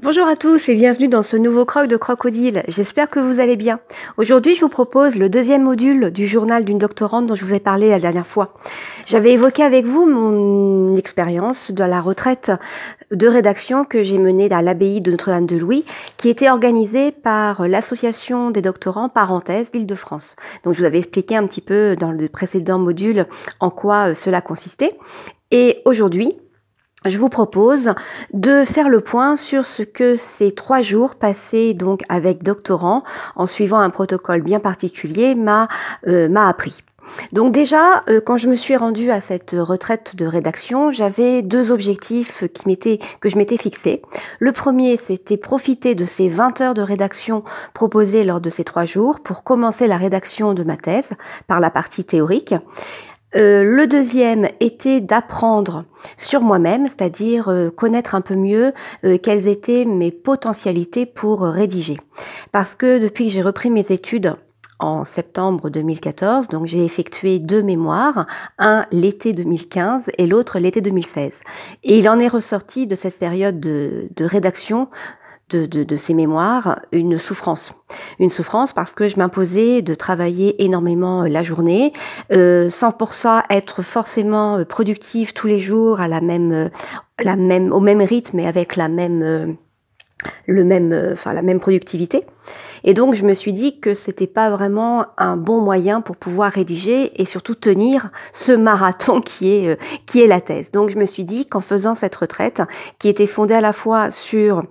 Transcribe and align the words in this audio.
Bonjour 0.00 0.28
à 0.28 0.36
tous 0.36 0.68
et 0.68 0.76
bienvenue 0.76 1.08
dans 1.08 1.22
ce 1.22 1.36
nouveau 1.36 1.64
croc 1.64 1.88
de 1.88 1.96
crocodile. 1.96 2.62
J'espère 2.68 3.08
que 3.08 3.18
vous 3.18 3.40
allez 3.40 3.56
bien. 3.56 3.80
Aujourd'hui, 4.16 4.54
je 4.54 4.60
vous 4.60 4.68
propose 4.68 5.16
le 5.16 5.28
deuxième 5.28 5.64
module 5.64 6.12
du 6.12 6.28
journal 6.28 6.64
d'une 6.64 6.78
doctorante 6.78 7.26
dont 7.26 7.34
je 7.34 7.44
vous 7.44 7.52
ai 7.52 7.58
parlé 7.58 7.90
la 7.90 7.98
dernière 7.98 8.26
fois. 8.26 8.54
J'avais 9.06 9.32
évoqué 9.32 9.64
avec 9.64 9.86
vous 9.86 10.06
mon 10.06 10.94
expérience 10.94 11.72
de 11.72 11.82
la 11.82 12.00
retraite 12.00 12.52
de 13.10 13.26
rédaction 13.26 13.84
que 13.84 14.04
j'ai 14.04 14.18
menée 14.18 14.48
à 14.52 14.62
l'abbaye 14.62 15.00
de 15.00 15.10
Notre-Dame-de-Louis, 15.10 15.84
qui 16.16 16.28
était 16.28 16.48
organisée 16.48 17.10
par 17.10 17.66
l'association 17.66 18.52
des 18.52 18.62
doctorants 18.62 19.08
parenthèse 19.08 19.72
d'Île-de-France. 19.72 20.36
Donc, 20.62 20.74
je 20.74 20.78
vous 20.78 20.84
avais 20.84 20.98
expliqué 20.98 21.34
un 21.34 21.44
petit 21.48 21.60
peu 21.60 21.96
dans 21.96 22.12
le 22.12 22.28
précédent 22.28 22.78
module 22.78 23.26
en 23.58 23.70
quoi 23.70 24.10
euh, 24.10 24.14
cela 24.14 24.42
consistait. 24.42 24.96
Et 25.50 25.82
aujourd'hui, 25.86 26.36
je 27.06 27.16
vous 27.18 27.28
propose 27.28 27.94
de 28.32 28.64
faire 28.64 28.88
le 28.88 29.00
point 29.00 29.36
sur 29.36 29.66
ce 29.66 29.82
que 29.82 30.16
ces 30.16 30.52
trois 30.52 30.82
jours 30.82 31.14
passés 31.14 31.74
donc 31.74 32.02
avec 32.08 32.42
doctorant 32.42 33.04
en 33.36 33.46
suivant 33.46 33.78
un 33.78 33.90
protocole 33.90 34.42
bien 34.42 34.60
particulier 34.60 35.34
m'a 35.34 35.68
euh, 36.08 36.28
m'a 36.28 36.48
appris. 36.48 36.82
Donc 37.32 37.52
déjà, 37.52 38.04
euh, 38.08 38.20
quand 38.24 38.36
je 38.36 38.48
me 38.48 38.56
suis 38.56 38.76
rendue 38.76 39.10
à 39.10 39.20
cette 39.20 39.54
retraite 39.58 40.16
de 40.16 40.26
rédaction, 40.26 40.92
j'avais 40.92 41.42
deux 41.42 41.72
objectifs 41.72 42.44
qui 42.52 42.66
m'étaient, 42.66 42.98
que 43.20 43.28
je 43.28 43.36
m'étais 43.36 43.56
fixés. 43.56 44.02
Le 44.38 44.52
premier, 44.52 44.96
c'était 44.96 45.36
profiter 45.36 45.94
de 45.94 46.04
ces 46.04 46.28
20 46.28 46.60
heures 46.60 46.74
de 46.74 46.82
rédaction 46.82 47.44
proposées 47.74 48.24
lors 48.24 48.40
de 48.40 48.50
ces 48.50 48.64
trois 48.64 48.84
jours 48.84 49.20
pour 49.20 49.42
commencer 49.42 49.86
la 49.86 49.96
rédaction 49.96 50.54
de 50.54 50.64
ma 50.64 50.76
thèse 50.76 51.10
par 51.46 51.60
la 51.60 51.70
partie 51.70 52.04
théorique. 52.04 52.54
Euh, 53.36 53.62
le 53.62 53.86
deuxième 53.86 54.48
était 54.60 55.00
d'apprendre 55.00 55.84
sur 56.16 56.40
moi-même, 56.40 56.86
c'est-à-dire 56.86 57.48
euh, 57.48 57.70
connaître 57.70 58.14
un 58.14 58.22
peu 58.22 58.34
mieux 58.34 58.72
euh, 59.04 59.18
quelles 59.18 59.48
étaient 59.48 59.84
mes 59.84 60.10
potentialités 60.10 61.04
pour 61.04 61.42
rédiger. 61.42 61.98
Parce 62.52 62.74
que 62.74 62.98
depuis 62.98 63.26
que 63.26 63.32
j'ai 63.32 63.42
repris 63.42 63.70
mes 63.70 63.84
études 63.90 64.34
en 64.78 65.04
septembre 65.04 65.70
2014, 65.70 66.48
donc 66.48 66.66
j'ai 66.66 66.84
effectué 66.84 67.38
deux 67.40 67.62
mémoires, 67.62 68.26
un 68.58 68.86
l'été 68.92 69.32
2015 69.32 70.04
et 70.16 70.26
l'autre 70.26 70.58
l'été 70.58 70.80
2016. 70.80 71.40
Et 71.82 71.98
il 71.98 72.08
en 72.08 72.18
est 72.18 72.28
ressorti 72.28 72.86
de 72.86 72.94
cette 72.94 73.18
période 73.18 73.60
de, 73.60 74.08
de 74.14 74.24
rédaction 74.24 74.88
de, 75.50 75.66
de, 75.66 75.84
de, 75.84 75.96
ces 75.96 76.14
mémoires 76.14 76.80
une 76.92 77.18
souffrance. 77.18 77.72
Une 78.18 78.30
souffrance 78.30 78.72
parce 78.72 78.92
que 78.92 79.08
je 79.08 79.16
m'imposais 79.16 79.82
de 79.82 79.94
travailler 79.94 80.62
énormément 80.62 81.24
euh, 81.24 81.28
la 81.28 81.42
journée, 81.42 81.92
euh, 82.32 82.70
sans 82.70 82.92
pour 82.92 83.14
ça 83.14 83.44
être 83.50 83.82
forcément 83.82 84.58
euh, 84.58 84.64
productive 84.64 85.32
tous 85.32 85.46
les 85.46 85.60
jours 85.60 86.00
à 86.00 86.08
la 86.08 86.20
même, 86.20 86.52
euh, 86.52 86.68
la 87.22 87.36
même, 87.36 87.72
au 87.72 87.80
même 87.80 88.00
rythme 88.02 88.38
et 88.40 88.46
avec 88.46 88.76
la 88.76 88.88
même, 88.88 89.56
le 90.46 90.64
même, 90.64 91.10
enfin 91.12 91.32
la 91.32 91.42
même 91.42 91.60
productivité. 91.60 92.24
Et 92.84 92.94
donc 92.94 93.14
je 93.14 93.24
me 93.24 93.34
suis 93.34 93.52
dit 93.52 93.80
que 93.80 93.94
c'était 93.94 94.26
pas 94.26 94.50
vraiment 94.50 95.06
un 95.16 95.36
bon 95.36 95.60
moyen 95.60 96.00
pour 96.00 96.16
pouvoir 96.16 96.52
rédiger 96.52 97.20
et 97.20 97.24
surtout 97.24 97.54
tenir 97.54 98.10
ce 98.32 98.52
marathon 98.52 99.20
qui 99.24 99.50
est 99.50 99.78
qui 100.06 100.20
est 100.20 100.26
la 100.26 100.40
thèse. 100.40 100.70
Donc 100.70 100.90
je 100.90 100.98
me 100.98 101.06
suis 101.06 101.24
dit 101.24 101.46
qu'en 101.46 101.60
faisant 101.60 101.94
cette 101.94 102.14
retraite, 102.14 102.62
qui 102.98 103.08
était 103.08 103.26
fondée 103.26 103.54
à 103.54 103.60
la 103.60 103.72
fois 103.72 104.10
sur 104.10 104.62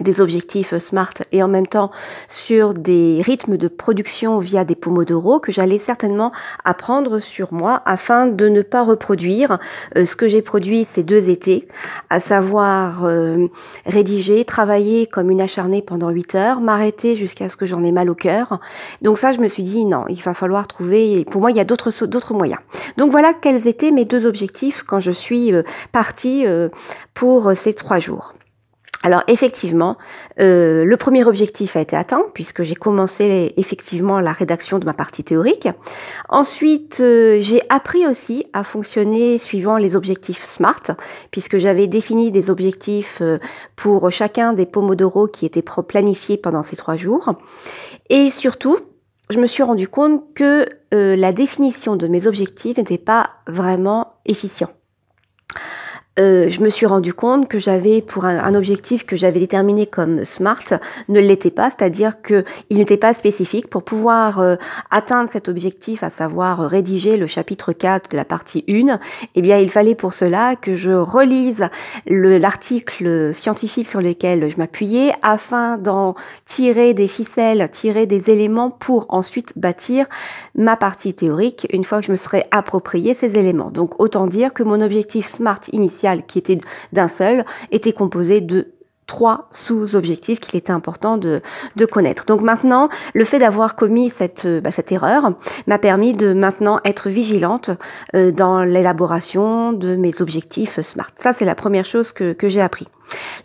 des 0.00 0.20
objectifs 0.20 0.76
SMART 0.78 1.14
et 1.32 1.42
en 1.42 1.48
même 1.48 1.66
temps 1.66 1.90
sur 2.28 2.74
des 2.74 3.22
rythmes 3.24 3.56
de 3.56 3.68
production 3.68 4.38
via 4.38 4.64
des 4.64 4.74
pomodoro 4.74 5.40
que 5.40 5.52
j'allais 5.52 5.78
certainement 5.78 6.32
apprendre 6.64 7.18
sur 7.18 7.52
moi 7.52 7.82
afin 7.84 8.26
de 8.26 8.48
ne 8.48 8.62
pas 8.62 8.82
reproduire 8.82 9.58
euh, 9.96 10.06
ce 10.06 10.16
que 10.16 10.28
j'ai 10.28 10.42
produit 10.42 10.86
ces 10.90 11.02
deux 11.02 11.28
étés, 11.28 11.68
à 12.08 12.20
savoir 12.20 13.04
euh, 13.04 13.46
rédiger, 13.86 14.44
travailler 14.44 15.06
comme 15.06 15.30
une 15.30 15.40
acharnée 15.40 15.82
pendant 15.82 16.10
8 16.10 16.34
heures, 16.34 16.60
m'arrêter 16.60 17.14
jusqu'à 17.14 17.48
ce 17.48 17.56
que 17.56 17.66
j'en 17.66 17.84
ai 17.84 17.92
mal 17.92 18.10
au 18.10 18.14
cœur. 18.14 18.60
Donc 19.02 19.18
ça, 19.18 19.32
je 19.32 19.40
me 19.40 19.48
suis 19.48 19.62
dit 19.62 19.84
non, 19.84 20.04
il 20.08 20.20
va 20.22 20.34
falloir 20.34 20.66
trouver. 20.66 21.24
Pour 21.30 21.40
moi, 21.40 21.50
il 21.50 21.56
y 21.56 21.60
a 21.60 21.64
d'autres 21.64 21.90
d'autres 22.06 22.34
moyens. 22.34 22.60
Donc 22.96 23.10
voilà 23.10 23.34
quels 23.34 23.66
étaient 23.66 23.90
mes 23.90 24.04
deux 24.04 24.26
objectifs 24.26 24.82
quand 24.86 25.00
je 25.00 25.12
suis 25.12 25.52
euh, 25.52 25.62
partie 25.92 26.44
pour 27.14 27.52
ces 27.54 27.74
trois 27.74 27.98
jours. 27.98 28.34
Alors 29.02 29.22
effectivement, 29.28 29.96
euh, 30.40 30.84
le 30.84 30.96
premier 30.98 31.24
objectif 31.24 31.74
a 31.74 31.80
été 31.80 31.96
atteint 31.96 32.22
puisque 32.34 32.62
j'ai 32.62 32.74
commencé 32.74 33.54
effectivement 33.56 34.20
la 34.20 34.32
rédaction 34.32 34.78
de 34.78 34.84
ma 34.84 34.92
partie 34.92 35.24
théorique. 35.24 35.68
Ensuite, 36.28 37.00
euh, 37.00 37.38
j'ai 37.40 37.62
appris 37.70 38.06
aussi 38.06 38.44
à 38.52 38.62
fonctionner 38.62 39.38
suivant 39.38 39.78
les 39.78 39.96
objectifs 39.96 40.44
SMART 40.44 40.82
puisque 41.30 41.56
j'avais 41.56 41.86
défini 41.86 42.30
des 42.30 42.50
objectifs 42.50 43.22
euh, 43.22 43.38
pour 43.74 44.10
chacun 44.10 44.52
des 44.52 44.66
pomodoro 44.66 45.28
qui 45.28 45.46
étaient 45.46 45.62
planifiés 45.62 46.36
pendant 46.36 46.62
ces 46.62 46.76
trois 46.76 46.98
jours. 46.98 47.32
Et 48.10 48.28
surtout, 48.28 48.78
je 49.30 49.40
me 49.40 49.46
suis 49.46 49.62
rendu 49.62 49.88
compte 49.88 50.34
que 50.34 50.66
la 50.92 51.32
définition 51.32 51.94
de 51.94 52.08
mes 52.08 52.26
objectifs 52.26 52.76
n'était 52.76 52.98
pas 52.98 53.30
vraiment 53.46 54.14
efficient. 54.26 54.70
Euh, 56.20 56.50
je 56.50 56.60
me 56.60 56.68
suis 56.68 56.84
rendu 56.84 57.14
compte 57.14 57.48
que 57.48 57.58
j'avais 57.58 58.02
pour 58.02 58.26
un, 58.26 58.54
objectif 58.54 59.06
que 59.06 59.16
j'avais 59.16 59.40
déterminé 59.40 59.86
comme 59.86 60.24
smart 60.24 60.64
ne 61.08 61.20
l'était 61.20 61.50
pas, 61.50 61.70
c'est-à-dire 61.70 62.20
que 62.20 62.44
il 62.68 62.76
n'était 62.76 62.98
pas 62.98 63.14
spécifique 63.14 63.68
pour 63.68 63.84
pouvoir 63.84 64.40
euh, 64.40 64.56
atteindre 64.90 65.30
cet 65.30 65.48
objectif, 65.48 66.02
à 66.02 66.10
savoir 66.10 66.58
rédiger 66.68 67.16
le 67.16 67.26
chapitre 67.26 67.72
4 67.72 68.10
de 68.10 68.16
la 68.16 68.26
partie 68.26 68.64
1. 68.68 68.98
Eh 69.34 69.40
bien, 69.40 69.58
il 69.58 69.70
fallait 69.70 69.94
pour 69.94 70.12
cela 70.12 70.56
que 70.56 70.76
je 70.76 70.90
relise 70.90 71.68
l'article 72.06 73.32
scientifique 73.32 73.88
sur 73.88 74.02
lequel 74.02 74.50
je 74.50 74.56
m'appuyais 74.58 75.12
afin 75.22 75.78
d'en 75.78 76.14
tirer 76.44 76.92
des 76.92 77.08
ficelles, 77.08 77.66
tirer 77.70 78.06
des 78.06 78.30
éléments 78.30 78.70
pour 78.70 79.06
ensuite 79.08 79.56
bâtir 79.56 80.06
ma 80.54 80.76
partie 80.76 81.14
théorique 81.14 81.66
une 81.72 81.84
fois 81.84 82.00
que 82.00 82.06
je 82.06 82.12
me 82.12 82.16
serais 82.16 82.44
approprié 82.50 83.14
ces 83.14 83.38
éléments. 83.38 83.70
Donc, 83.70 83.98
autant 84.00 84.26
dire 84.26 84.52
que 84.52 84.62
mon 84.62 84.80
objectif 84.82 85.26
smart 85.26 85.60
initial 85.72 86.09
qui 86.18 86.38
était 86.38 86.58
d'un 86.92 87.08
seul 87.08 87.44
était 87.70 87.92
composé 87.92 88.40
de 88.40 88.74
trois 89.10 89.48
sous-objectifs 89.50 90.38
qu'il 90.38 90.56
était 90.56 90.70
important 90.70 91.16
de, 91.16 91.42
de, 91.74 91.84
connaître. 91.84 92.26
Donc 92.26 92.42
maintenant, 92.42 92.88
le 93.12 93.24
fait 93.24 93.40
d'avoir 93.40 93.74
commis 93.74 94.08
cette, 94.08 94.44
euh, 94.44 94.60
bah, 94.60 94.70
cette 94.70 94.92
erreur 94.92 95.32
m'a 95.66 95.78
permis 95.78 96.12
de 96.12 96.32
maintenant 96.32 96.78
être 96.84 97.08
vigilante 97.08 97.70
euh, 98.14 98.30
dans 98.30 98.62
l'élaboration 98.62 99.72
de 99.72 99.96
mes 99.96 100.12
objectifs 100.20 100.80
SMART. 100.80 101.10
Ça, 101.16 101.32
c'est 101.32 101.44
la 101.44 101.56
première 101.56 101.84
chose 101.84 102.12
que, 102.12 102.32
que 102.32 102.48
j'ai 102.48 102.60
appris. 102.60 102.86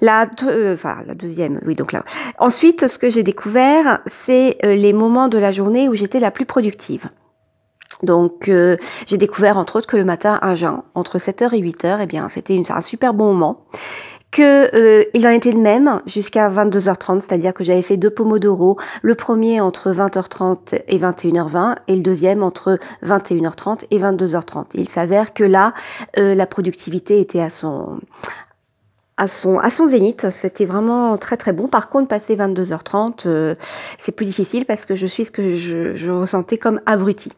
La, 0.02 0.30
euh, 0.44 0.76
enfin, 0.76 0.97
la 1.08 1.16
deuxième, 1.16 1.59
oui, 1.66 1.74
donc 1.74 1.94
là. 1.94 2.03
Ensuite, 2.38 2.88
ce 2.88 3.00
que 3.00 3.09
j'ai 3.09 3.24
découvert, 3.24 4.02
c'est 4.06 4.58
les 4.62 4.94
moments 4.94 5.30
de 5.30 5.40
la 5.40 5.52
journée 5.52 5.90
où 5.90 5.96
j'étais 5.96 6.20
la 6.20 6.30
plus 6.30 6.46
productive. 6.46 7.09
Donc 8.06 8.48
euh, 8.48 8.78
j'ai 9.08 9.18
découvert 9.18 9.58
entre 9.58 9.78
autres 9.78 9.88
que 9.88 9.98
le 9.98 10.06
matin 10.06 10.40
à 10.42 10.56
jeun, 10.56 10.82
entre 10.94 11.18
7h 11.18 11.54
et 11.54 11.62
8h, 11.62 11.98
eh 12.02 12.06
bien 12.06 12.30
c'était 12.30 12.62
un 12.70 12.82
super 12.82 13.14
bon 13.14 13.34
moment. 13.34 13.66
Que 14.32 14.76
euh, 14.76 15.06
il 15.14 15.26
en 15.26 15.30
était 15.30 15.54
de 15.54 15.60
même 15.60 16.02
jusqu'à 16.06 16.50
22h30, 16.50 17.22
c'est-à-dire 17.22 17.54
que 17.54 17.64
j'avais 17.64 17.82
fait 17.82 17.96
deux 17.96 18.10
pomodoro, 18.10 18.78
le 19.02 19.16
premier 19.16 19.62
entre 19.62 19.94
20h30 19.94 20.82
et 20.88 20.98
21h20 20.98 21.76
et 21.88 21.96
le 21.96 22.02
deuxième 22.02 22.44
entre 22.44 22.78
21h30 23.02 23.86
et 23.92 24.00
22h30. 24.00 24.66
il 24.74 24.90
s'avère 24.90 25.34
que 25.34 25.46
là, 25.46 25.74
euh, 26.18 26.36
la 26.36 26.46
productivité 26.48 27.22
était 27.22 27.40
à 27.40 27.50
son 27.50 28.00
à 29.16 29.28
son 29.28 29.58
à 29.60 29.70
son 29.70 29.88
zénith, 29.88 30.30
c'était 30.32 30.66
vraiment 30.66 31.18
très 31.18 31.38
très 31.38 31.54
bon. 31.54 31.70
Par 31.70 31.88
contre, 31.88 32.10
passer 32.10 32.36
22h30, 32.36 33.56
c'est 33.98 34.12
plus 34.12 34.26
difficile 34.26 34.66
parce 34.66 34.84
que 34.84 34.96
je 34.98 35.08
suis 35.08 35.24
ce 35.24 35.32
que 35.32 35.56
je, 35.56 35.96
je 35.96 36.10
ressentais 36.10 36.58
comme 36.58 36.82
abruti. 36.86 37.32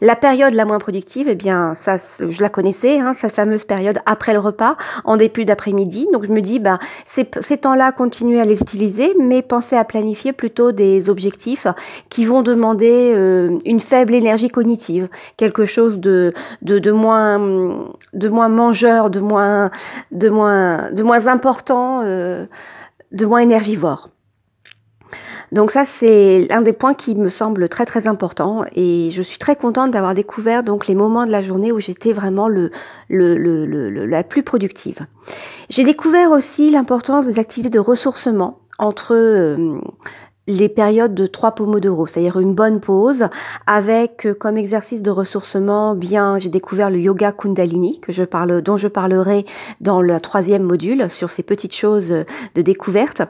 La 0.00 0.16
période 0.16 0.54
la 0.54 0.64
moins 0.64 0.78
productive, 0.78 1.28
eh 1.28 1.34
bien, 1.34 1.74
ça, 1.74 1.96
je 2.18 2.40
la 2.42 2.48
connaissais, 2.48 2.98
hein, 2.98 3.12
cette 3.14 3.32
fameuse 3.32 3.64
période 3.64 3.98
après 4.06 4.32
le 4.32 4.38
repas, 4.38 4.76
en 5.04 5.16
début 5.16 5.44
d'après-midi. 5.44 6.08
Donc, 6.12 6.24
je 6.24 6.32
me 6.32 6.40
dis, 6.40 6.58
ben, 6.58 6.78
ces, 7.06 7.24
temps-là, 7.24 7.92
continuez 7.92 8.40
à 8.40 8.44
les 8.44 8.60
utiliser, 8.60 9.14
mais 9.20 9.42
pensez 9.42 9.76
à 9.76 9.84
planifier 9.84 10.32
plutôt 10.32 10.72
des 10.72 11.10
objectifs 11.10 11.66
qui 12.08 12.24
vont 12.24 12.42
demander 12.42 13.12
euh, 13.14 13.58
une 13.64 13.80
faible 13.80 14.14
énergie 14.14 14.48
cognitive, 14.48 15.08
quelque 15.36 15.64
chose 15.64 15.98
de 15.98 16.32
moins 16.90 17.38
mangeur, 18.48 19.10
de 19.10 19.20
moins, 19.20 19.70
de 20.12 20.28
moins, 20.28 20.90
de 20.90 21.02
moins 21.02 21.26
important, 21.26 22.02
euh, 22.04 22.46
de 23.12 23.26
moins 23.26 23.40
énergivore. 23.40 24.10
Donc 25.52 25.70
ça, 25.70 25.84
c'est 25.84 26.50
un 26.50 26.62
des 26.62 26.72
points 26.72 26.94
qui 26.94 27.14
me 27.14 27.28
semble 27.28 27.68
très 27.68 27.84
très 27.84 28.06
important 28.06 28.64
et 28.74 29.10
je 29.12 29.22
suis 29.22 29.38
très 29.38 29.56
contente 29.56 29.90
d'avoir 29.90 30.14
découvert 30.14 30.62
donc 30.62 30.86
les 30.86 30.94
moments 30.94 31.26
de 31.26 31.32
la 31.32 31.42
journée 31.42 31.72
où 31.72 31.80
j'étais 31.80 32.12
vraiment 32.12 32.48
le, 32.48 32.70
le, 33.08 33.36
le, 33.36 33.66
le, 33.66 34.06
la 34.06 34.24
plus 34.24 34.42
productive. 34.42 34.98
J'ai 35.68 35.84
découvert 35.84 36.30
aussi 36.30 36.70
l'importance 36.70 37.26
des 37.26 37.38
activités 37.38 37.70
de 37.70 37.78
ressourcement 37.78 38.60
entre 38.78 39.14
euh, 39.14 39.78
les 40.46 40.68
périodes 40.68 41.14
de 41.14 41.26
trois 41.26 41.52
pomodoro, 41.52 42.06
c'est-à-dire 42.06 42.38
une 42.38 42.54
bonne 42.54 42.80
pause 42.80 43.28
avec 43.66 44.26
euh, 44.26 44.34
comme 44.34 44.56
exercice 44.56 45.02
de 45.02 45.10
ressourcement 45.10 45.94
bien, 45.94 46.38
j'ai 46.38 46.50
découvert 46.50 46.90
le 46.90 46.98
yoga 46.98 47.32
kundalini 47.32 48.00
que 48.00 48.12
je 48.12 48.24
parle, 48.24 48.60
dont 48.60 48.76
je 48.76 48.88
parlerai 48.88 49.46
dans 49.80 50.02
le 50.02 50.20
troisième 50.20 50.62
module 50.62 51.08
sur 51.08 51.30
ces 51.30 51.42
petites 51.42 51.74
choses 51.74 52.10
de 52.54 52.62
découverte. 52.62 53.22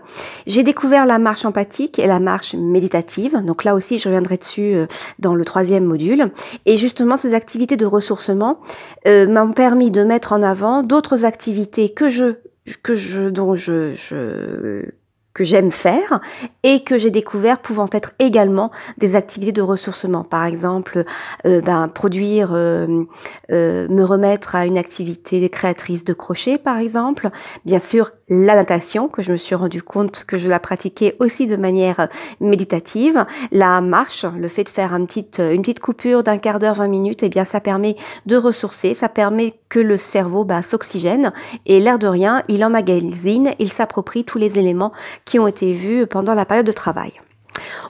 J'ai 0.46 0.62
découvert 0.62 1.06
la 1.06 1.18
marche 1.18 1.44
empathique 1.44 1.98
et 1.98 2.06
la 2.06 2.20
marche 2.20 2.54
méditative, 2.54 3.44
donc 3.44 3.64
là 3.64 3.74
aussi 3.74 3.98
je 3.98 4.08
reviendrai 4.08 4.36
dessus 4.36 4.74
euh, 4.74 4.86
dans 5.18 5.34
le 5.34 5.44
troisième 5.44 5.84
module. 5.84 6.30
Et 6.66 6.76
justement 6.76 7.16
ces 7.16 7.34
activités 7.34 7.76
de 7.76 7.86
ressourcement 7.86 8.58
euh, 9.06 9.28
m'ont 9.28 9.52
permis 9.52 9.90
de 9.90 10.02
mettre 10.02 10.32
en 10.32 10.42
avant 10.42 10.82
d'autres 10.82 11.24
activités 11.24 11.90
que 11.90 12.10
je 12.10 12.34
que 12.82 12.94
je 12.94 13.28
dont 13.28 13.54
je, 13.54 13.94
je 13.94 14.86
que 15.34 15.44
j'aime 15.44 15.72
faire 15.72 16.20
et 16.62 16.84
que 16.84 16.96
j'ai 16.96 17.10
découvert 17.10 17.58
pouvant 17.58 17.88
être 17.92 18.12
également 18.20 18.70
des 18.98 19.16
activités 19.16 19.52
de 19.52 19.62
ressourcement. 19.62 20.22
Par 20.22 20.44
exemple, 20.44 21.04
euh, 21.44 21.60
ben, 21.60 21.88
produire, 21.88 22.50
euh, 22.52 23.04
euh, 23.50 23.88
me 23.88 24.04
remettre 24.04 24.54
à 24.54 24.64
une 24.64 24.78
activité 24.78 25.48
créatrice 25.50 26.04
de 26.04 26.12
crochet, 26.12 26.56
par 26.56 26.78
exemple. 26.78 27.30
Bien 27.64 27.80
sûr, 27.80 28.12
la 28.28 28.54
natation, 28.54 29.08
que 29.08 29.22
je 29.22 29.32
me 29.32 29.36
suis 29.36 29.54
rendu 29.54 29.82
compte 29.82 30.24
que 30.24 30.38
je 30.38 30.48
la 30.48 30.58
pratiquais 30.58 31.16
aussi 31.18 31.46
de 31.46 31.56
manière 31.56 32.08
méditative. 32.40 33.24
La 33.52 33.80
marche, 33.80 34.24
le 34.24 34.48
fait 34.48 34.64
de 34.64 34.68
faire 34.68 34.94
un 34.94 35.04
petit, 35.04 35.26
une 35.38 35.62
petite 35.62 35.80
coupure 35.80 36.22
d'un 36.22 36.38
quart 36.38 36.58
d'heure, 36.58 36.74
20 36.74 36.88
minutes, 36.88 37.22
eh 37.22 37.28
bien, 37.28 37.44
ça 37.44 37.60
permet 37.60 37.96
de 38.26 38.36
ressourcer, 38.36 38.94
ça 38.94 39.08
permet 39.08 39.54
que 39.68 39.80
le 39.80 39.98
cerveau 39.98 40.44
bah, 40.44 40.62
s'oxygène 40.62 41.32
et 41.66 41.80
l'air 41.80 41.98
de 41.98 42.06
rien, 42.06 42.42
il 42.48 42.64
emmagasine, 42.64 43.52
il 43.58 43.72
s'approprie 43.72 44.24
tous 44.24 44.38
les 44.38 44.58
éléments 44.58 44.92
qui 45.24 45.38
ont 45.38 45.46
été 45.46 45.72
vus 45.72 46.06
pendant 46.06 46.34
la 46.34 46.44
période 46.44 46.66
de 46.66 46.72
travail. 46.72 47.12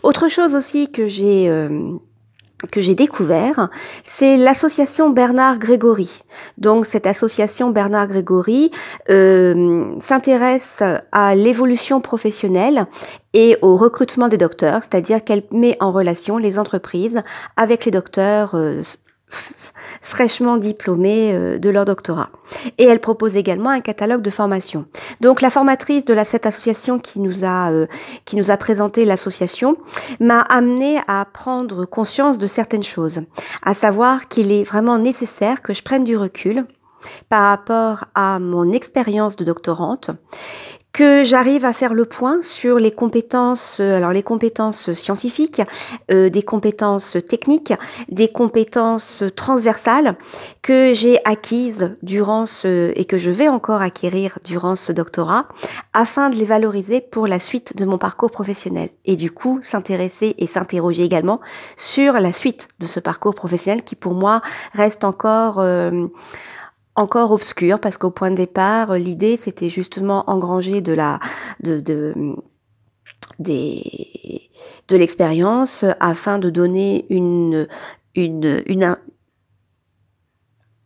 Autre 0.02 0.28
chose 0.28 0.54
aussi 0.54 0.90
que 0.90 1.06
j'ai 1.06 1.48
euh, 1.48 1.92
que 2.70 2.80
j'ai 2.80 2.94
découvert, 2.94 3.68
c'est 4.02 4.36
l'association 4.36 5.10
Bernard 5.10 5.58
Grégory. 5.58 6.22
Donc 6.58 6.86
cette 6.86 7.06
association 7.06 7.70
Bernard 7.70 8.08
Grégory 8.08 8.70
euh, 9.10 9.94
s'intéresse 10.00 10.82
à 11.12 11.34
l'évolution 11.34 12.00
professionnelle 12.00 12.86
et 13.32 13.56
au 13.62 13.76
recrutement 13.76 14.28
des 14.28 14.36
docteurs, 14.36 14.82
c'est-à-dire 14.82 15.22
qu'elle 15.24 15.42
met 15.50 15.76
en 15.80 15.90
relation 15.90 16.38
les 16.38 16.58
entreprises 16.58 17.22
avec 17.56 17.84
les 17.84 17.90
docteurs 17.90 18.54
euh, 18.54 18.82
fraîchement 20.00 20.56
diplômés 20.56 21.32
euh, 21.32 21.58
de 21.58 21.70
leur 21.70 21.84
doctorat. 21.84 22.30
Et 22.78 22.84
elle 22.84 23.00
propose 23.00 23.36
également 23.36 23.70
un 23.70 23.80
catalogue 23.80 24.22
de 24.22 24.30
formation. 24.30 24.84
Donc 25.20 25.40
la 25.40 25.50
formatrice 25.50 26.04
de 26.04 26.16
cette 26.24 26.46
association 26.46 26.98
qui 26.98 27.20
nous 27.20 27.44
a 27.44 27.70
euh, 27.70 27.86
qui 28.24 28.36
nous 28.36 28.50
a 28.50 28.56
présenté 28.56 29.04
l'association 29.04 29.76
m'a 30.20 30.40
amené 30.40 31.00
à 31.08 31.24
prendre 31.24 31.84
conscience 31.84 32.38
de 32.38 32.46
certaines 32.46 32.82
choses, 32.82 33.20
à 33.62 33.74
savoir 33.74 34.28
qu'il 34.28 34.52
est 34.52 34.64
vraiment 34.64 34.98
nécessaire 34.98 35.62
que 35.62 35.74
je 35.74 35.82
prenne 35.82 36.04
du 36.04 36.16
recul 36.16 36.66
par 37.28 37.50
rapport 37.50 38.04
à 38.14 38.38
mon 38.38 38.72
expérience 38.72 39.36
de 39.36 39.44
doctorante 39.44 40.10
que 40.94 41.24
j'arrive 41.24 41.64
à 41.64 41.72
faire 41.72 41.92
le 41.92 42.04
point 42.04 42.40
sur 42.40 42.78
les 42.78 42.92
compétences, 42.92 43.78
euh, 43.80 43.96
alors 43.96 44.12
les 44.12 44.22
compétences 44.22 44.92
scientifiques, 44.92 45.60
euh, 46.12 46.30
des 46.30 46.44
compétences 46.44 47.16
techniques, 47.28 47.74
des 48.08 48.28
compétences 48.28 49.24
transversales 49.34 50.16
que 50.62 50.92
j'ai 50.94 51.18
acquises 51.24 51.96
durant 52.02 52.46
ce 52.46 52.92
et 52.94 53.06
que 53.06 53.18
je 53.18 53.30
vais 53.30 53.48
encore 53.48 53.82
acquérir 53.82 54.38
durant 54.44 54.76
ce 54.76 54.92
doctorat, 54.92 55.48
afin 55.94 56.30
de 56.30 56.36
les 56.36 56.44
valoriser 56.44 57.00
pour 57.00 57.26
la 57.26 57.40
suite 57.40 57.76
de 57.76 57.84
mon 57.84 57.98
parcours 57.98 58.30
professionnel 58.30 58.88
et 59.04 59.16
du 59.16 59.32
coup 59.32 59.58
s'intéresser 59.62 60.36
et 60.38 60.46
s'interroger 60.46 61.02
également 61.02 61.40
sur 61.76 62.12
la 62.12 62.32
suite 62.32 62.68
de 62.78 62.86
ce 62.86 63.00
parcours 63.00 63.34
professionnel 63.34 63.82
qui 63.82 63.96
pour 63.96 64.14
moi 64.14 64.42
reste 64.74 65.02
encore 65.02 65.58
euh, 65.58 66.06
encore 66.96 67.32
obscur 67.32 67.80
parce 67.80 67.96
qu'au 67.96 68.10
point 68.10 68.30
de 68.30 68.36
départ, 68.36 68.94
l'idée 68.94 69.36
c'était 69.36 69.68
justement 69.68 70.28
engranger 70.28 70.80
de 70.80 70.92
la 70.92 71.20
de, 71.62 71.80
de 71.80 72.14
des 73.38 74.50
de 74.88 74.96
l'expérience 74.96 75.84
afin 76.00 76.38
de 76.38 76.50
donner 76.50 77.06
une 77.10 77.66
une, 78.14 78.62
une 78.66 78.96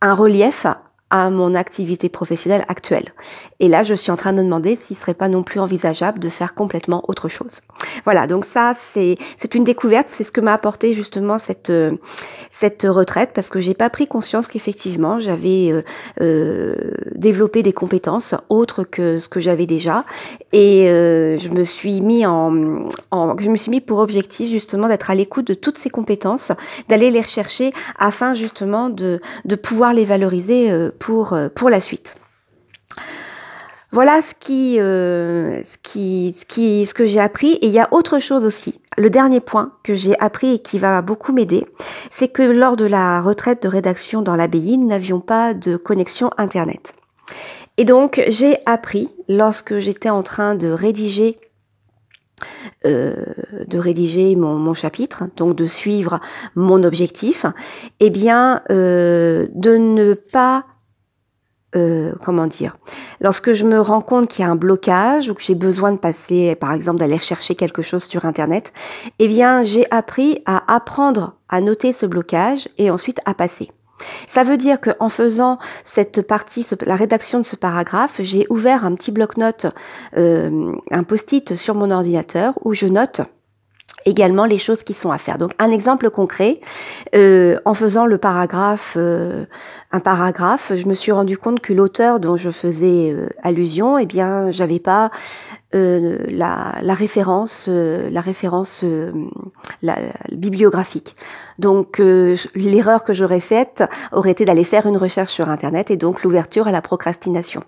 un 0.01 0.13
relief 0.13 0.65
à 1.09 1.29
mon 1.29 1.55
activité 1.55 2.09
professionnelle 2.09 2.65
actuelle. 2.67 3.13
Et 3.59 3.67
là, 3.67 3.83
je 3.83 3.93
suis 3.93 4.11
en 4.11 4.15
train 4.15 4.33
de 4.33 4.37
me 4.37 4.43
demander 4.43 4.75
s'il 4.75 4.97
serait 4.97 5.13
pas 5.13 5.27
non 5.27 5.43
plus 5.43 5.59
envisageable 5.59 6.19
de 6.19 6.29
faire 6.29 6.53
complètement 6.53 7.03
autre 7.07 7.29
chose. 7.29 7.59
Voilà, 8.05 8.27
donc 8.27 8.45
ça, 8.45 8.73
c'est 8.93 9.17
une 9.53 9.63
découverte, 9.63 10.07
c'est 10.09 10.23
ce 10.23 10.31
que 10.31 10.41
m'a 10.41 10.53
apporté 10.53 10.93
justement 10.93 11.39
cette 11.39 11.71
cette 12.51 12.83
retraite, 12.83 13.31
parce 13.33 13.49
que 13.49 13.59
j'ai 13.59 13.73
pas 13.73 13.89
pris 13.89 14.07
conscience 14.07 14.47
qu'effectivement 14.47 15.19
j'avais 15.19 15.71
euh, 15.71 15.81
euh, 16.21 16.75
développé 17.15 17.63
des 17.63 17.73
compétences 17.73 18.35
autres 18.49 18.83
que 18.83 19.19
ce 19.19 19.29
que 19.29 19.39
j'avais 19.39 19.65
déjà, 19.65 20.05
et 20.51 20.89
euh, 20.89 21.37
je 21.37 21.49
me 21.49 21.63
suis 21.63 22.01
mis 22.01 22.25
en, 22.25 22.87
en 23.11 23.37
je 23.37 23.49
me 23.49 23.55
suis 23.55 23.71
mis 23.71 23.81
pour 23.81 23.99
objectif 23.99 24.49
justement 24.49 24.87
d'être 24.87 25.09
à 25.09 25.15
l'écoute 25.15 25.47
de 25.47 25.53
toutes 25.53 25.77
ces 25.77 25.89
compétences, 25.89 26.51
d'aller 26.89 27.11
les 27.11 27.21
rechercher 27.21 27.71
afin 27.97 28.33
justement 28.33 28.89
de 28.89 29.21
de 29.45 29.55
pouvoir 29.55 29.93
les 29.93 30.05
valoriser 30.05 30.69
euh, 30.69 30.91
pour, 30.99 31.33
euh, 31.33 31.49
pour 31.49 31.69
la 31.69 31.79
suite. 31.79 32.15
Voilà 33.91 34.21
ce 34.21 34.35
qui, 34.39 34.79
euh, 34.79 35.63
ce 35.63 35.77
qui, 35.81 36.35
ce 36.39 36.45
qui, 36.45 36.85
ce 36.85 36.93
que 36.93 37.05
j'ai 37.05 37.19
appris. 37.19 37.53
Et 37.53 37.67
il 37.67 37.71
y 37.71 37.79
a 37.79 37.87
autre 37.91 38.19
chose 38.19 38.45
aussi. 38.45 38.79
Le 38.97 39.09
dernier 39.09 39.39
point 39.39 39.73
que 39.83 39.95
j'ai 39.95 40.17
appris 40.19 40.55
et 40.55 40.59
qui 40.59 40.77
va 40.77 41.01
beaucoup 41.01 41.33
m'aider, 41.33 41.65
c'est 42.11 42.27
que 42.27 42.43
lors 42.43 42.75
de 42.75 42.85
la 42.85 43.19
retraite 43.19 43.63
de 43.63 43.67
rédaction 43.67 44.21
dans 44.21 44.35
l'abbaye, 44.35 44.77
nous 44.77 44.87
n'avions 44.87 45.21
pas 45.21 45.55
de 45.55 45.75
connexion 45.75 46.29
internet. 46.37 46.93
Et 47.77 47.85
donc 47.85 48.21
j'ai 48.27 48.57
appris 48.65 49.07
lorsque 49.27 49.79
j'étais 49.79 50.09
en 50.09 50.21
train 50.21 50.53
de 50.53 50.67
rédiger 50.69 51.39
euh, 52.85 53.13
de 53.67 53.77
rédiger 53.77 54.37
mon, 54.37 54.55
mon, 54.55 54.73
chapitre, 54.73 55.23
donc 55.35 55.55
de 55.55 55.65
suivre 55.65 56.21
mon 56.55 56.83
objectif, 56.83 57.45
eh 57.99 58.09
bien 58.09 58.61
euh, 58.71 59.47
de 59.53 59.75
ne 59.75 60.13
pas 60.13 60.65
euh, 61.75 62.13
comment 62.23 62.47
dire 62.47 62.77
Lorsque 63.21 63.53
je 63.53 63.63
me 63.63 63.79
rends 63.79 64.01
compte 64.01 64.27
qu'il 64.27 64.43
y 64.43 64.47
a 64.47 64.51
un 64.51 64.55
blocage 64.55 65.29
ou 65.29 65.33
que 65.33 65.43
j'ai 65.43 65.55
besoin 65.55 65.91
de 65.91 65.97
passer, 65.97 66.55
par 66.55 66.73
exemple, 66.73 66.99
d'aller 66.99 67.19
chercher 67.19 67.55
quelque 67.55 67.81
chose 67.81 68.03
sur 68.03 68.25
Internet, 68.25 68.73
eh 69.19 69.27
bien, 69.27 69.63
j'ai 69.63 69.85
appris 69.91 70.41
à 70.45 70.73
apprendre 70.73 71.35
à 71.47 71.61
noter 71.61 71.93
ce 71.93 72.05
blocage 72.05 72.67
et 72.77 72.89
ensuite 72.89 73.19
à 73.25 73.33
passer. 73.33 73.71
Ça 74.27 74.43
veut 74.43 74.57
dire 74.57 74.79
qu'en 74.79 75.09
faisant 75.09 75.57
cette 75.83 76.21
partie, 76.21 76.65
la 76.85 76.95
rédaction 76.95 77.39
de 77.39 77.45
ce 77.45 77.55
paragraphe, 77.55 78.15
j'ai 78.19 78.45
ouvert 78.49 78.85
un 78.85 78.95
petit 78.95 79.11
bloc-notes, 79.11 79.67
euh, 80.17 80.73
un 80.91 81.03
post-it 81.03 81.55
sur 81.55 81.75
mon 81.75 81.91
ordinateur 81.91 82.53
où 82.63 82.73
je 82.73 82.87
note 82.87 83.21
également 84.05 84.45
les 84.45 84.57
choses 84.57 84.83
qui 84.83 84.93
sont 84.93 85.11
à 85.11 85.17
faire. 85.17 85.37
Donc 85.37 85.51
un 85.59 85.71
exemple 85.71 86.09
concret, 86.09 86.59
euh, 87.15 87.59
en 87.65 87.73
faisant 87.73 88.05
le 88.05 88.17
paragraphe, 88.17 88.95
euh, 88.97 89.45
un 89.91 89.99
paragraphe, 89.99 90.71
je 90.75 90.85
me 90.85 90.93
suis 90.93 91.11
rendu 91.11 91.37
compte 91.37 91.61
que 91.61 91.73
l'auteur 91.73 92.19
dont 92.19 92.37
je 92.37 92.51
faisais 92.51 93.11
euh, 93.11 93.27
allusion, 93.41 93.97
eh 93.97 94.05
bien, 94.05 94.51
j'avais 94.51 94.79
pas 94.79 95.09
euh, 95.73 96.19
la, 96.27 96.75
la, 96.81 96.93
référence, 96.93 97.65
euh, 97.69 98.09
la 98.11 98.21
référence 98.21 98.83
la, 99.81 99.95
bibliographique. 100.31 101.15
Donc 101.57 101.99
l'erreur 102.55 103.03
que 103.03 103.13
j'aurais 103.13 103.39
faite 103.39 103.83
aurait 104.11 104.31
été 104.31 104.45
d'aller 104.45 104.63
faire 104.63 104.85
une 104.85 104.97
recherche 104.97 105.33
sur 105.33 105.49
Internet 105.49 105.91
et 105.91 105.97
donc 105.97 106.23
l'ouverture 106.23 106.67
à 106.67 106.71
la 106.71 106.81
procrastination. 106.81 107.63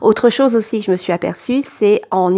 Autre 0.00 0.30
chose 0.30 0.56
aussi 0.56 0.80
que 0.80 0.86
je 0.86 0.90
me 0.90 0.96
suis 0.96 1.12
aperçue, 1.12 1.62
c'est 1.62 2.02
en, 2.10 2.32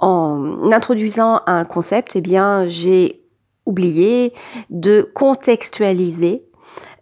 introduisant 0.00 1.40
un 1.46 1.64
concept, 1.64 2.16
eh 2.16 2.20
bien, 2.20 2.66
j'ai 2.68 3.22
oublié 3.66 4.32
de 4.70 5.08
contextualiser 5.14 6.44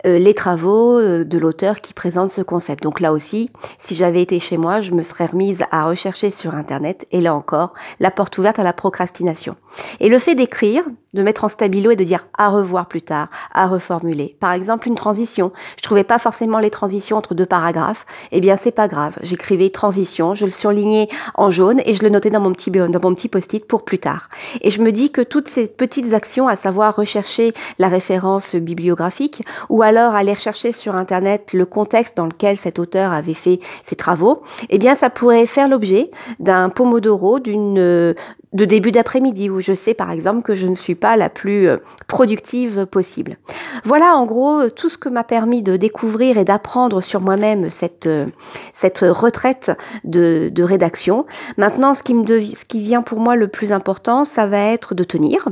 les 0.05 0.35
travaux 0.35 0.99
euh, 0.99 1.25
de 1.25 1.39
l'auteur 1.39 1.81
qui 1.81 1.95
présente 1.95 2.31
ce 2.31 2.43
concept. 2.43 2.83
Donc 2.83 3.01
là 3.01 3.13
aussi, 3.13 3.51
si 3.79 3.95
j'avais 3.95 4.23
été 4.23 4.39
chez 4.39 4.57
moi, 4.57 4.81
je 4.81 4.93
me 4.93 5.03
serais 5.03 5.27
remise 5.27 5.63
à 5.71 5.85
rechercher 5.85 6.31
sur 6.31 6.55
Internet 6.55 7.07
et 7.13 7.21
là 7.21 7.35
encore, 7.35 7.75
la 7.99 8.11
porte 8.11 8.37
ouverte 8.39 8.59
à 8.59 8.63
la 8.63 8.73
procrastination. 8.73 9.57
Et 10.01 10.09
le 10.09 10.19
fait 10.19 10.35
d'écrire, 10.35 10.85
de 11.15 11.23
mettre 11.23 11.45
en 11.45 11.49
stabilo 11.49 11.91
et 11.91 11.97
de 11.97 12.05
dire 12.05 12.27
à 12.39 12.49
revoir 12.49 12.87
plus 12.87 13.03
tard, 13.03 13.29
à 13.53 13.67
reformuler. 13.67 14.37
Par 14.39 14.53
exemple, 14.53 14.87
une 14.87 14.95
transition. 14.95 15.53
Je 15.77 15.83
trouvais 15.83 16.05
pas 16.05 16.19
forcément 16.19 16.59
les 16.59 16.71
transitions 16.71 17.17
entre 17.17 17.35
deux 17.35 17.47
paragraphes. 17.47 18.07
Eh 18.31 18.41
bien, 18.41 18.57
c'est 18.57 18.71
pas 18.71 18.89
grave. 18.89 19.17
J'écrivais 19.23 19.71
transition, 19.71 20.35
je 20.35 20.45
le 20.45 20.51
surlignais 20.51 21.09
en 21.35 21.51
jaune 21.51 21.81
et 21.85 21.95
je 21.95 22.05
le 22.05 22.11
notais 22.11 22.31
dans 22.31 22.41
mon 22.41 22.53
petit, 22.53 22.71
dans 22.71 23.01
mon 23.03 23.15
petit 23.15 23.29
post-it 23.29 23.67
pour 23.67 23.85
plus 23.85 23.99
tard. 23.99 24.29
Et 24.61 24.71
je 24.71 24.83
me 24.83 24.93
dis 24.93 25.11
que 25.11 25.21
toutes 25.21 25.49
ces 25.49 25.67
petites 25.67 26.15
actions, 26.15 26.47
à 26.47 26.57
savoir 26.57 26.95
rechercher 26.95 27.53
la 27.79 27.89
référence 27.89 28.55
bibliographique 28.55 29.43
ou 29.69 29.83
alors 29.91 30.15
aller 30.15 30.33
rechercher 30.33 30.71
sur 30.71 30.95
Internet 30.95 31.53
le 31.53 31.67
contexte 31.67 32.17
dans 32.17 32.27
lequel 32.27 32.57
cet 32.57 32.79
auteur 32.79 33.11
avait 33.11 33.35
fait 33.35 33.59
ses 33.83 33.97
travaux, 33.97 34.43
eh 34.69 34.79
bien 34.79 34.95
ça 34.95 35.11
pourrait 35.11 35.47
faire 35.47 35.67
l'objet 35.67 36.13
d'un 36.39 36.69
pomodoro, 36.69 37.41
d'une 37.41 38.15
de 38.53 38.65
début 38.65 38.91
d'après-midi 38.91 39.49
où 39.49 39.61
je 39.61 39.75
sais 39.75 39.95
par 39.95 40.11
exemple 40.11 40.43
que 40.43 40.55
je 40.55 40.67
ne 40.67 40.75
suis 40.75 40.97
pas 40.97 41.17
la 41.17 41.29
plus 41.29 41.69
euh, 41.69 41.77
productive 42.09 42.87
possible. 42.87 43.39
Voilà 43.85 44.17
en 44.17 44.27
gros 44.27 44.69
tout 44.71 44.89
ce 44.89 44.99
que 44.99 45.09
m'a 45.09 45.25
permis 45.25 45.63
de 45.63 45.77
découvrir 45.77 46.37
et 46.37 46.45
d'apprendre 46.45 47.01
sur 47.01 47.21
moi-même 47.21 47.71
cette 47.71 48.07
euh, 48.07 48.27
cette 48.73 49.01
retraite 49.01 49.71
de, 50.05 50.51
rédaction. 50.63 51.25
Maintenant, 51.57 51.95
ce 51.95 52.03
qui 52.03 52.15
me 52.15 52.27
ce 52.27 52.65
qui 52.65 52.81
vient 52.81 53.03
pour 53.03 53.21
moi 53.21 53.37
le 53.37 53.49
plus 53.49 53.73
important, 53.73 54.25
ça 54.25 54.47
va 54.47 54.59
être 54.59 54.95
de 54.95 55.05
tenir 55.05 55.49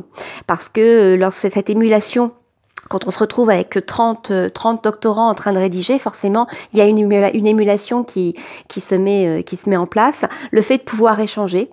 parce 0.47 0.69
que 0.69 0.81
euh, 0.81 1.17
lorsque 1.17 1.51
cette 1.53 1.71
émulation 1.71 2.33
quand 2.89 3.07
on 3.07 3.11
se 3.11 3.19
retrouve 3.19 3.51
avec 3.51 3.85
30, 3.85 4.53
30 4.53 4.85
doctorants 4.85 5.29
en 5.29 5.35
train 5.35 5.53
de 5.53 5.59
rédiger, 5.59 5.99
forcément, 5.99 6.47
il 6.73 6.79
y 6.79 6.83
a 6.83 6.87
une, 6.87 6.99
une 6.99 7.47
émulation 7.47 8.05
qui, 8.05 8.35
qui, 8.69 8.81
se 8.81 8.95
met, 8.95 9.27
euh, 9.27 9.43
qui 9.43 9.57
se 9.57 9.69
met 9.69 9.77
en 9.77 9.87
place. 9.87 10.25
Le 10.51 10.63
fait 10.63 10.79
de 10.79 10.83
pouvoir 10.83 11.21
échanger. 11.21 11.71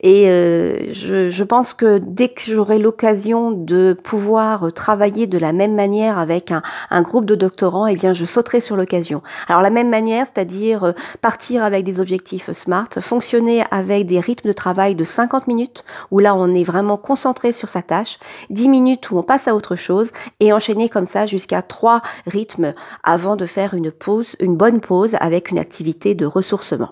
Et 0.00 0.28
euh, 0.28 0.92
je, 0.92 1.30
je, 1.30 1.44
pense 1.44 1.74
que 1.74 1.98
dès 1.98 2.28
que 2.28 2.42
j'aurai 2.42 2.78
l'occasion 2.78 3.50
de 3.50 3.96
pouvoir 4.04 4.72
travailler 4.72 5.26
de 5.26 5.38
la 5.38 5.52
même 5.52 5.74
manière 5.74 6.18
avec 6.18 6.52
un, 6.52 6.62
un 6.90 7.02
groupe 7.02 7.24
de 7.24 7.34
doctorants, 7.34 7.86
eh 7.86 7.96
bien, 7.96 8.12
je 8.12 8.24
sauterai 8.24 8.60
sur 8.60 8.76
l'occasion. 8.76 9.22
Alors, 9.48 9.62
la 9.62 9.70
même 9.70 9.88
manière, 9.88 10.26
c'est-à-dire 10.26 10.84
euh, 10.84 10.92
partir 11.20 11.64
avec 11.64 11.84
des 11.84 12.00
objectifs 12.00 12.52
SMART, 12.52 12.88
fonctionner 13.00 13.64
avec 13.70 14.06
des 14.06 14.20
rythmes 14.20 14.48
de 14.48 14.52
travail 14.52 14.94
de 14.94 15.04
50 15.04 15.48
minutes, 15.48 15.84
où 16.10 16.18
là, 16.18 16.34
on 16.34 16.54
est 16.54 16.64
vraiment 16.64 16.96
concentré 16.96 17.52
sur 17.52 17.68
sa 17.68 17.82
tâche, 17.82 18.18
10 18.50 18.68
minutes 18.68 19.10
où 19.10 19.18
on 19.18 19.22
passe 19.22 19.48
à 19.48 19.54
autre 19.54 19.76
chose, 19.76 20.12
et 20.40 20.52
enchaîner 20.58 20.88
comme 20.88 21.06
ça 21.06 21.24
jusqu'à 21.24 21.62
trois 21.62 22.02
rythmes 22.26 22.74
avant 23.04 23.36
de 23.36 23.46
faire 23.46 23.74
une 23.74 23.90
pause, 23.90 24.36
une 24.40 24.56
bonne 24.56 24.80
pause 24.80 25.16
avec 25.20 25.50
une 25.50 25.58
activité 25.58 26.14
de 26.14 26.26
ressourcement. 26.26 26.90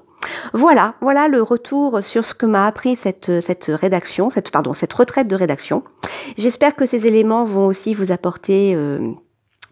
Voilà, 0.52 0.94
voilà 1.00 1.28
le 1.28 1.42
retour 1.42 2.02
sur 2.02 2.24
ce 2.24 2.34
que 2.34 2.46
m'a 2.46 2.66
appris 2.66 2.96
cette, 2.96 3.40
cette 3.40 3.66
rédaction, 3.68 4.30
cette, 4.30 4.50
pardon, 4.50 4.72
cette 4.74 4.92
retraite 4.92 5.28
de 5.28 5.36
rédaction. 5.36 5.82
J'espère 6.38 6.74
que 6.74 6.86
ces 6.86 7.06
éléments 7.06 7.44
vont 7.44 7.66
aussi 7.66 7.92
vous 7.94 8.12
apporter 8.12 8.74
euh, 8.74 9.12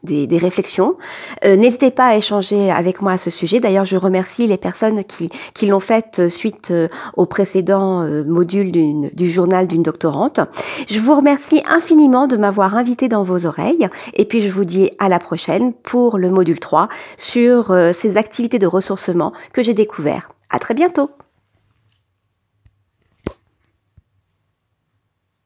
des, 0.04 0.38
réflexions. 0.38 0.96
Euh, 1.44 1.56
n'hésitez 1.56 1.90
pas 1.90 2.06
à 2.06 2.16
échanger 2.16 2.70
avec 2.70 3.00
moi 3.00 3.12
à 3.12 3.18
ce 3.18 3.30
sujet. 3.30 3.60
D'ailleurs, 3.60 3.84
je 3.84 3.96
remercie 3.96 4.46
les 4.46 4.56
personnes 4.56 5.04
qui, 5.04 5.30
qui 5.54 5.66
l'ont 5.66 5.80
fait 5.80 6.18
euh, 6.18 6.28
suite 6.28 6.70
euh, 6.70 6.88
au 7.16 7.26
précédent 7.26 8.04
module 8.26 8.72
du 8.72 9.30
journal 9.30 9.66
d'une 9.66 9.82
doctorante. 9.82 10.40
Je 10.88 10.98
vous 10.98 11.14
remercie 11.14 11.62
infiniment 11.68 12.26
de 12.26 12.36
m'avoir 12.36 12.76
invité 12.76 13.08
dans 13.08 13.22
vos 13.22 13.46
oreilles 13.46 13.88
et 14.14 14.24
puis 14.24 14.40
je 14.40 14.50
vous 14.50 14.64
dis 14.64 14.90
à 14.98 15.08
la 15.08 15.18
prochaine 15.18 15.72
pour 15.72 16.18
le 16.18 16.30
module 16.30 16.60
3 16.60 16.88
sur 17.16 17.74
ces 17.92 18.16
activités 18.16 18.58
de 18.58 18.66
ressourcement 18.66 19.32
que 19.52 19.62
j'ai 19.62 19.74
découvert. 19.74 20.30
À 20.50 20.58
très 20.58 20.74
bientôt! 20.74 21.10